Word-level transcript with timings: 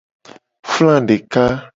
Fla 0.71 0.95
deka. 1.07 1.45